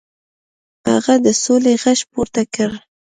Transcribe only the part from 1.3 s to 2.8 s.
سولې غږ پورته کړ.